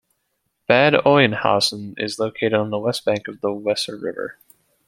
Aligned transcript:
Bad 0.67 0.95
Oeynhausen 0.95 1.93
is 1.99 2.17
located 2.17 2.55
on 2.55 2.71
the 2.71 2.79
west 2.79 3.05
bank 3.05 3.27
of 3.27 3.39
the 3.41 3.49
Weser 3.49 4.01
river. 4.01 4.39